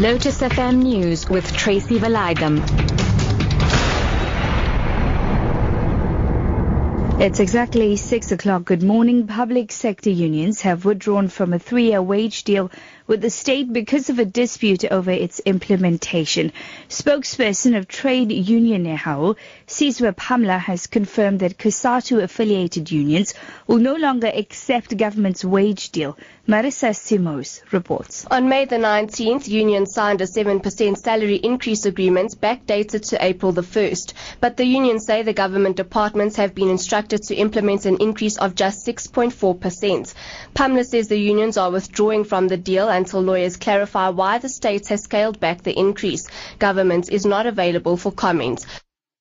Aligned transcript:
Lotus 0.00 0.38
FM 0.40 0.76
News 0.76 1.28
with 1.28 1.52
Tracy 1.52 1.98
Valaydham. 1.98 2.56
It's 7.20 7.38
exactly 7.38 7.96
six 7.96 8.32
o'clock. 8.32 8.64
Good 8.64 8.82
morning. 8.82 9.26
Public 9.26 9.70
sector 9.70 10.08
unions 10.08 10.62
have 10.62 10.86
withdrawn 10.86 11.28
from 11.28 11.52
a 11.52 11.58
three-year 11.58 12.00
wage 12.00 12.44
deal 12.44 12.70
with 13.10 13.22
the 13.22 13.28
state 13.28 13.72
because 13.72 14.08
of 14.08 14.20
a 14.20 14.24
dispute 14.24 14.84
over 14.84 15.10
its 15.10 15.40
implementation. 15.40 16.52
Spokesperson 16.88 17.76
of 17.76 17.88
trade 17.88 18.30
union 18.30 18.84
Nehawu, 18.84 19.36
Sizwe 19.66 20.14
Pamla, 20.14 20.60
has 20.60 20.86
confirmed 20.86 21.40
that 21.40 21.58
COSATU-affiliated 21.58 22.92
unions 22.92 23.34
will 23.66 23.78
no 23.78 23.96
longer 23.96 24.30
accept 24.32 24.96
government's 24.96 25.44
wage 25.44 25.90
deal. 25.90 26.16
Marissa 26.50 26.90
Simos 26.90 27.60
reports. 27.72 28.26
On 28.30 28.48
May 28.48 28.64
the 28.64 28.76
19th, 28.76 29.46
unions 29.46 29.92
signed 29.92 30.20
a 30.20 30.26
7% 30.26 30.96
salary 30.96 31.36
increase 31.36 31.86
agreement 31.86 32.40
backdated 32.40 33.08
to 33.08 33.24
April 33.24 33.52
the 33.52 33.62
1st. 33.62 34.14
But 34.40 34.56
the 34.56 34.64
unions 34.64 35.04
say 35.06 35.22
the 35.22 35.32
government 35.32 35.76
departments 35.76 36.36
have 36.36 36.54
been 36.54 36.68
instructed 36.68 37.22
to 37.24 37.34
implement 37.36 37.86
an 37.86 37.98
increase 38.00 38.36
of 38.36 38.54
just 38.54 38.86
6.4%. 38.86 40.14
Pamla 40.54 40.84
says 40.84 41.06
the 41.08 41.18
unions 41.18 41.56
are 41.56 41.70
withdrawing 41.70 42.24
from 42.24 42.48
the 42.48 42.56
deal 42.56 42.88
until 43.00 43.20
lawyers 43.22 43.56
clarify 43.56 44.10
why 44.10 44.38
the 44.38 44.48
state 44.48 44.88
has 44.88 45.02
scaled 45.02 45.40
back 45.40 45.62
the 45.62 45.78
increase. 45.78 46.28
Government 46.58 47.10
is 47.10 47.24
not 47.24 47.46
available 47.46 47.96
for 47.96 48.12
comment. 48.12 48.66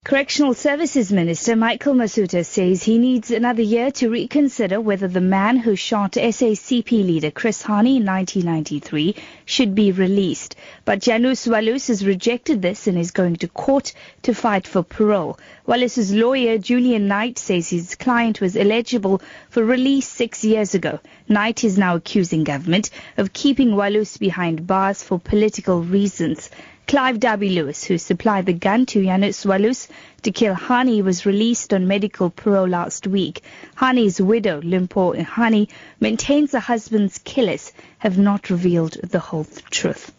Correctional 0.06 0.54
Services 0.54 1.12
Minister 1.12 1.56
Michael 1.58 1.94
Masutha 1.94 2.46
says 2.46 2.84
he 2.84 2.98
needs 2.98 3.32
another 3.32 3.62
year 3.62 3.92
to 3.92 4.10
reconsider 4.10 4.80
whether 4.80 5.10
the 5.10 5.22
man 5.22 5.58
who 5.58 5.76
shot 5.76 6.14
SACP 6.14 6.92
leader 6.92 7.32
Chris 7.32 7.62
Hani 7.64 7.98
in 7.98 8.06
1993 8.06 9.16
should 9.46 9.76
be 9.76 9.92
released. 9.92 10.56
But 10.90 11.02
Janusz 11.02 11.46
Walus 11.46 11.86
has 11.90 12.04
rejected 12.04 12.64
this 12.64 12.88
and 12.88 12.98
is 12.98 13.12
going 13.12 13.36
to 13.36 13.48
court 13.48 13.94
to 14.24 14.34
fight 14.34 14.66
for 14.66 14.82
parole. 14.82 15.38
Walus's 15.68 16.12
lawyer 16.12 16.58
Julian 16.58 17.08
Knight 17.08 17.38
says 17.38 17.70
his 17.70 17.94
client 17.94 18.42
was 18.42 18.58
eligible 18.58 19.22
for 19.52 19.64
release 19.64 20.08
six 20.08 20.44
years 20.44 20.74
ago. 20.74 21.00
Knight 21.28 21.64
is 21.64 21.78
now 21.78 21.96
accusing 21.96 22.44
government 22.44 22.90
of 23.18 23.34
keeping 23.34 23.76
Walus 23.76 24.18
behind 24.18 24.66
bars 24.66 25.04
for 25.04 25.20
political 25.20 25.84
reasons. 25.84 26.50
Clive 26.88 27.20
Derby-Lewis, 27.20 27.84
who 27.84 28.00
supplied 28.00 28.48
the 28.48 28.54
gun 28.54 28.88
to 28.88 29.04
Janusz 29.04 29.46
Walus 29.46 29.90
to 30.24 30.32
kill 30.32 30.56
Hani, 30.56 31.04
was 31.04 31.24
released 31.24 31.72
on 31.72 31.88
medical 31.88 32.32
parole 32.32 32.68
last 32.68 33.06
week. 33.06 33.44
Hani's 33.76 34.20
widow, 34.20 34.60
Limpho 34.62 35.16
Hani, 35.24 35.70
maintains 36.00 36.50
the 36.50 36.60
husband's 36.60 37.20
killers 37.20 37.74
have 38.00 38.18
not 38.18 38.50
revealed 38.50 38.94
the 39.04 39.20
whole 39.20 39.46
truth. 39.70 40.12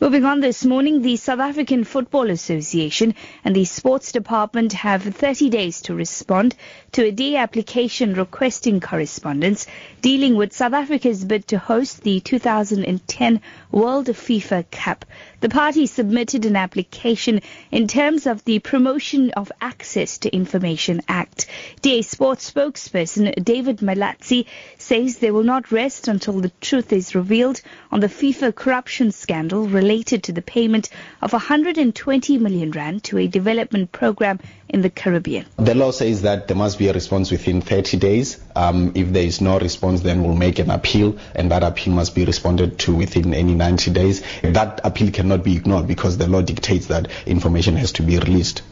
Moving 0.00 0.24
on 0.24 0.40
this 0.40 0.64
morning, 0.64 1.02
the 1.02 1.14
South 1.14 1.38
African 1.38 1.84
Football 1.84 2.28
Association 2.28 3.14
and 3.44 3.54
the 3.54 3.64
Sports 3.64 4.10
Department 4.10 4.72
have 4.72 5.04
30 5.04 5.50
days 5.50 5.82
to 5.82 5.94
respond 5.94 6.56
to 6.92 7.04
a 7.04 7.12
DA 7.12 7.36
application 7.36 8.14
requesting 8.14 8.80
correspondence 8.80 9.68
dealing 10.02 10.34
with 10.34 10.52
South 10.52 10.72
Africa's 10.72 11.24
bid 11.24 11.46
to 11.48 11.58
host 11.58 12.02
the 12.02 12.18
2010 12.18 13.40
World 13.70 14.06
FIFA 14.06 14.68
Cup. 14.72 15.04
The 15.40 15.48
party 15.48 15.86
submitted 15.86 16.44
an 16.44 16.56
application 16.56 17.40
in 17.70 17.86
terms 17.86 18.26
of 18.26 18.44
the 18.44 18.58
Promotion 18.58 19.30
of 19.30 19.52
Access 19.60 20.18
to 20.18 20.34
Information 20.34 21.02
Act. 21.06 21.46
DA 21.82 22.02
Sports 22.02 22.50
spokesperson 22.50 23.44
David 23.44 23.78
Malatsi 23.78 24.46
says 24.76 25.18
they 25.18 25.30
will 25.30 25.44
not 25.44 25.70
rest 25.70 26.08
until 26.08 26.40
the 26.40 26.52
truth 26.60 26.92
is 26.92 27.14
revealed 27.14 27.60
on 27.92 28.00
the 28.00 28.08
FIFA 28.08 28.54
corruption 28.54 29.12
scandal 29.12 29.68
related 29.84 30.22
to 30.24 30.32
the 30.32 30.40
payment 30.40 30.88
of 31.20 31.32
120 31.32 32.38
million 32.38 32.70
rand 32.70 33.04
to 33.04 33.18
a 33.18 33.26
development 33.26 33.92
program 33.92 34.40
in 34.68 34.80
the 34.80 34.88
Caribbean. 34.88 35.44
The 35.56 35.74
law 35.74 35.90
says 35.90 36.22
that 36.22 36.48
there 36.48 36.56
must 36.56 36.78
be 36.78 36.88
a 36.88 36.94
response 36.94 37.30
within 37.30 37.60
30 37.60 37.98
days. 37.98 38.40
Um, 38.56 38.92
if 38.94 39.12
there 39.12 39.24
is 39.24 39.42
no 39.42 39.58
response, 39.58 40.00
then 40.00 40.22
we'll 40.22 40.36
make 40.36 40.58
an 40.58 40.70
appeal, 40.70 41.18
and 41.34 41.50
that 41.50 41.62
appeal 41.62 41.92
must 41.92 42.14
be 42.14 42.24
responded 42.24 42.78
to 42.80 42.94
within 42.94 43.34
any 43.34 43.54
90 43.54 43.90
days. 43.90 44.22
That 44.42 44.80
appeal 44.84 45.10
cannot 45.10 45.44
be 45.44 45.56
ignored 45.56 45.86
because 45.86 46.16
the 46.16 46.28
law 46.28 46.40
dictates 46.40 46.86
that 46.86 47.08
information 47.26 47.76
has 47.76 47.92
to 47.92 48.02
be 48.02 48.18
released. 48.18 48.62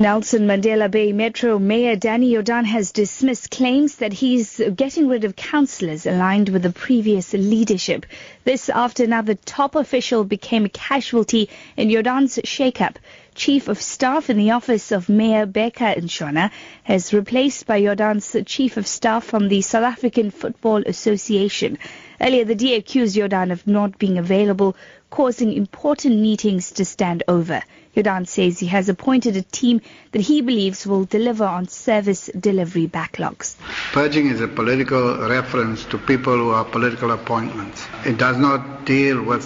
Nelson 0.00 0.46
Mandela 0.46 0.90
Bay 0.90 1.12
Metro 1.12 1.58
Mayor 1.58 1.94
Danny 1.94 2.32
Jordaan 2.32 2.64
has 2.64 2.90
dismissed 2.90 3.50
claims 3.50 3.96
that 3.96 4.14
he's 4.14 4.58
getting 4.74 5.08
rid 5.08 5.24
of 5.24 5.36
councillors 5.36 6.06
aligned 6.06 6.48
with 6.48 6.62
the 6.62 6.72
previous 6.72 7.34
leadership. 7.34 8.06
This 8.44 8.70
after 8.70 9.04
another 9.04 9.34
top 9.34 9.74
official 9.74 10.24
became 10.24 10.64
a 10.64 10.70
casualty 10.70 11.50
in 11.76 11.90
Jordaan's 11.90 12.40
shake-up. 12.44 12.98
Chief 13.34 13.68
of 13.68 13.78
Staff 13.80 14.30
in 14.30 14.38
the 14.38 14.52
office 14.52 14.90
of 14.90 15.10
Mayor 15.10 15.44
Becca 15.44 15.96
Nshona 15.98 16.50
has 16.82 17.12
replaced 17.12 17.66
by 17.66 17.82
Jordaan's 17.82 18.34
Chief 18.46 18.78
of 18.78 18.86
Staff 18.86 19.24
from 19.24 19.48
the 19.48 19.60
South 19.60 19.84
African 19.84 20.30
Football 20.30 20.82
Association. 20.86 21.76
Earlier, 22.20 22.44
the 22.44 22.54
DA 22.54 22.76
accused 22.76 23.16
Jordaan 23.16 23.50
of 23.50 23.66
not 23.66 23.98
being 23.98 24.18
available, 24.18 24.76
causing 25.08 25.52
important 25.52 26.20
meetings 26.20 26.72
to 26.72 26.84
stand 26.84 27.22
over. 27.26 27.62
Jordaan 27.96 28.28
says 28.28 28.58
he 28.58 28.66
has 28.66 28.88
appointed 28.88 29.36
a 29.36 29.42
team 29.42 29.80
that 30.12 30.20
he 30.20 30.42
believes 30.42 30.86
will 30.86 31.04
deliver 31.04 31.44
on 31.44 31.66
service 31.66 32.30
delivery 32.38 32.86
backlogs. 32.86 33.56
Purging 33.92 34.28
is 34.28 34.40
a 34.40 34.48
political 34.48 35.28
reference 35.28 35.84
to 35.86 35.98
people 35.98 36.36
who 36.36 36.50
are 36.50 36.64
political 36.64 37.10
appointments. 37.10 37.86
It 38.04 38.18
does 38.18 38.36
not 38.36 38.84
deal 38.84 39.22
with 39.22 39.44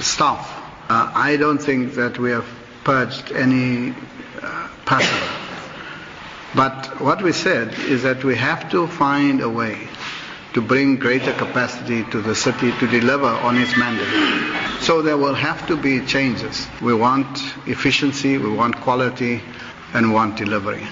staff. 0.00 0.50
Uh, 0.88 1.12
I 1.14 1.36
don't 1.36 1.58
think 1.58 1.94
that 1.94 2.18
we 2.18 2.30
have 2.30 2.46
purged 2.82 3.30
any 3.32 3.94
uh, 4.42 4.68
person. 4.86 5.18
But 6.54 7.00
what 7.00 7.22
we 7.22 7.32
said 7.32 7.74
is 7.74 8.04
that 8.04 8.24
we 8.24 8.36
have 8.36 8.70
to 8.70 8.86
find 8.86 9.42
a 9.42 9.50
way 9.50 9.88
to 10.56 10.62
bring 10.62 10.96
greater 10.96 11.34
capacity 11.34 12.02
to 12.04 12.22
the 12.22 12.34
city 12.34 12.72
to 12.80 12.86
deliver 12.86 13.26
on 13.26 13.58
its 13.58 13.76
mandate. 13.76 14.08
So 14.80 15.02
there 15.02 15.18
will 15.18 15.34
have 15.34 15.66
to 15.66 15.76
be 15.76 16.00
changes. 16.06 16.66
We 16.80 16.94
want 16.94 17.26
efficiency, 17.66 18.38
we 18.38 18.48
want 18.48 18.74
quality, 18.80 19.42
and 19.92 20.06
we 20.08 20.14
want 20.14 20.38
delivery. 20.38 20.82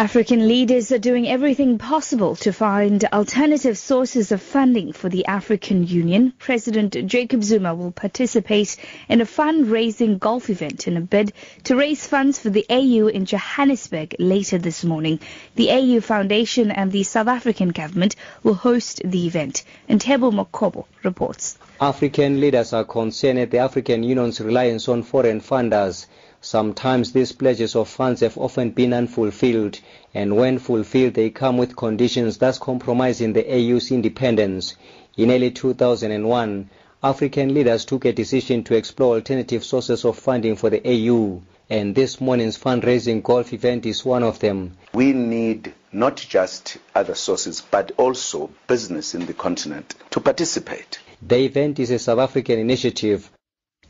African 0.00 0.48
leaders 0.48 0.90
are 0.92 0.98
doing 0.98 1.28
everything 1.28 1.76
possible 1.76 2.34
to 2.36 2.54
find 2.54 3.04
alternative 3.12 3.76
sources 3.76 4.32
of 4.32 4.40
funding 4.40 4.94
for 4.94 5.10
the 5.10 5.26
African 5.26 5.86
Union. 5.86 6.32
President 6.38 6.96
Jacob 7.04 7.44
Zuma 7.44 7.74
will 7.74 7.92
participate 7.92 8.78
in 9.10 9.20
a 9.20 9.26
fundraising 9.26 10.18
golf 10.18 10.48
event 10.48 10.88
in 10.88 10.96
a 10.96 11.02
bid 11.02 11.34
to 11.64 11.76
raise 11.76 12.06
funds 12.06 12.38
for 12.38 12.48
the 12.48 12.64
AU 12.70 13.08
in 13.08 13.26
Johannesburg 13.26 14.16
later 14.18 14.56
this 14.56 14.84
morning. 14.84 15.20
The 15.56 15.70
AU 15.70 16.00
Foundation 16.00 16.70
and 16.70 16.90
the 16.90 17.02
South 17.02 17.28
African 17.28 17.68
government 17.68 18.16
will 18.42 18.54
host 18.54 19.02
the 19.04 19.26
event. 19.26 19.64
Ntebo 19.86 20.32
Mokobo 20.32 20.86
reports. 21.02 21.58
African 21.78 22.40
leaders 22.40 22.72
are 22.72 22.84
concerned 22.84 23.38
at 23.38 23.50
the 23.50 23.58
African 23.58 24.02
Union's 24.02 24.40
reliance 24.40 24.88
on 24.88 25.02
foreign 25.02 25.42
funders. 25.42 26.06
Sometimes 26.42 27.12
these 27.12 27.32
pledges 27.32 27.76
of 27.76 27.86
funds 27.86 28.22
have 28.22 28.38
often 28.38 28.70
been 28.70 28.94
unfulfilled, 28.94 29.78
and 30.14 30.36
when 30.36 30.58
fulfilled, 30.58 31.12
they 31.12 31.28
come 31.28 31.58
with 31.58 31.76
conditions 31.76 32.38
thus 32.38 32.58
compromising 32.58 33.34
the 33.34 33.46
AU's 33.46 33.90
independence. 33.90 34.74
In 35.18 35.30
early 35.30 35.50
2001, 35.50 36.70
African 37.02 37.52
leaders 37.52 37.84
took 37.84 38.06
a 38.06 38.12
decision 38.12 38.64
to 38.64 38.74
explore 38.74 39.16
alternative 39.16 39.62
sources 39.62 40.04
of 40.06 40.18
funding 40.18 40.56
for 40.56 40.70
the 40.70 40.80
AU, 40.86 41.42
and 41.68 41.94
this 41.94 42.22
morning's 42.22 42.58
fundraising 42.58 43.22
golf 43.22 43.52
event 43.52 43.84
is 43.84 44.04
one 44.04 44.22
of 44.22 44.38
them. 44.38 44.78
We 44.94 45.12
need 45.12 45.74
not 45.92 46.16
just 46.16 46.78
other 46.94 47.14
sources, 47.14 47.60
but 47.60 47.92
also 47.98 48.50
business 48.66 49.14
in 49.14 49.26
the 49.26 49.34
continent 49.34 49.94
to 50.10 50.20
participate. 50.20 51.00
The 51.20 51.44
event 51.44 51.78
is 51.78 51.90
a 51.90 51.98
South 51.98 52.18
African 52.18 52.58
initiative 52.58 53.30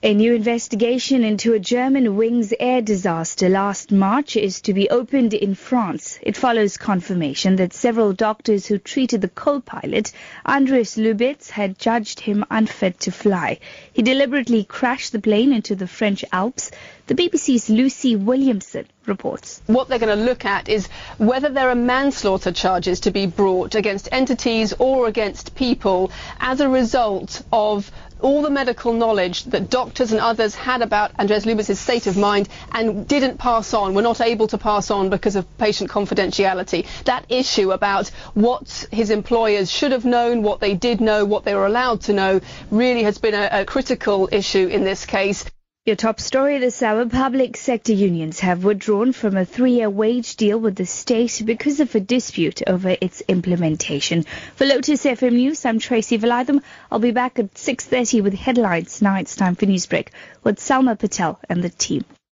a 0.03 0.15
new 0.15 0.33
investigation 0.33 1.23
into 1.25 1.53
a 1.53 1.61
Germanwings 1.61 2.55
air 2.59 2.81
disaster 2.81 3.51
last 3.51 3.93
March 3.93 4.35
is 4.35 4.63
to 4.63 4.73
be 4.73 4.89
opened 4.89 5.35
in 5.35 5.55
France. 5.55 6.19
It 6.23 6.39
follows 6.39 6.79
confirmation 6.79 7.57
that 7.57 7.75
several 7.75 8.15
doctors 8.15 8.65
who 8.65 8.79
treated 8.79 9.21
the 9.21 9.29
co-pilot, 9.29 10.13
Andreas 10.47 10.97
Lubitz, 10.97 11.51
had 11.51 11.79
judged 11.79 12.21
him 12.21 12.47
unfit 12.51 12.99
to 13.01 13.13
fly. 13.13 13.59
He 13.93 14.01
deliberately 14.01 14.65
crashed 14.65 15.13
the 15.13 15.21
plane 15.21 15.53
into 15.53 15.75
the 15.75 15.87
French 15.87 16.25
Alps. 16.33 16.71
The 17.11 17.29
BBC's 17.29 17.69
Lucy 17.69 18.15
Williamson 18.15 18.87
reports. 19.05 19.63
What 19.67 19.89
they're 19.89 19.99
going 19.99 20.17
to 20.17 20.25
look 20.25 20.45
at 20.45 20.69
is 20.69 20.89
whether 21.19 21.49
there 21.49 21.69
are 21.69 21.75
manslaughter 21.75 22.53
charges 22.53 23.01
to 23.01 23.11
be 23.11 23.27
brought 23.27 23.75
against 23.75 24.09
entities 24.13 24.73
or 24.79 25.09
against 25.09 25.57
people 25.57 26.13
as 26.39 26.61
a 26.61 26.69
result 26.69 27.43
of 27.53 27.91
all 28.21 28.43
the 28.43 28.51
medical 28.51 28.93
knowledge 28.93 29.43
that 29.47 29.71
doctors 29.71 30.13
and 30.13 30.21
others 30.21 30.55
had 30.55 30.83
about 30.83 31.11
Andreas 31.19 31.47
Lubitz's 31.47 31.81
state 31.81 32.07
of 32.07 32.17
mind 32.17 32.49
and 32.71 33.09
didn't 33.09 33.39
pass 33.39 33.75
on, 33.75 33.93
were 33.95 34.03
not 34.03 34.21
able 34.21 34.47
to 34.47 34.59
pass 34.59 34.89
on 34.93 35.11
because 35.11 35.35
of 35.35 35.59
patient 35.59 35.91
confidentiality. 35.91 36.87
That 37.07 37.25
issue 37.29 37.73
about 37.73 38.07
what 38.35 38.87
his 38.93 39.11
employers 39.11 39.69
should 39.69 39.91
have 39.91 40.05
known, 40.05 40.45
what 40.45 40.61
they 40.61 40.77
did 40.77 41.01
know, 41.01 41.25
what 41.25 41.43
they 41.43 41.57
were 41.57 41.67
allowed 41.67 42.03
to 42.03 42.13
know, 42.13 42.41
really 42.71 43.03
has 43.03 43.19
been 43.19 43.35
a, 43.35 43.49
a 43.51 43.65
critical 43.65 44.29
issue 44.31 44.69
in 44.69 44.85
this 44.85 45.07
case. 45.07 45.45
Your 45.91 45.97
top 45.97 46.21
story 46.21 46.59
this 46.59 46.85
hour, 46.85 47.05
public 47.05 47.57
sector 47.57 47.93
unions 47.93 48.39
have 48.39 48.63
withdrawn 48.63 49.13
from 49.13 49.37
a 49.37 49.45
three-year 49.45 49.91
wage 49.91 50.37
deal 50.37 50.57
with 50.57 50.77
the 50.77 50.87
state 50.87 51.43
because 51.45 51.81
of 51.81 51.93
a 51.97 51.99
dispute 51.99 52.63
over 52.69 52.97
its 53.01 53.25
implementation. 53.27 54.23
For 54.55 54.67
Lotus 54.67 55.05
FM 55.05 55.33
News, 55.33 55.67
I'm 55.67 55.81
Tracy 55.81 56.17
Valaydham. 56.17 56.63
I'll 56.93 57.01
be 57.01 57.11
back 57.11 57.41
at 57.41 57.55
6.30 57.55 58.23
with 58.23 58.35
headlines. 58.35 59.03
Now 59.03 59.17
it's 59.17 59.35
time 59.35 59.57
for 59.57 59.67
Newsbreak 59.67 60.11
with 60.45 60.61
Salma 60.61 60.97
Patel 60.97 61.41
and 61.49 61.61
the 61.61 61.71
team. 61.71 62.05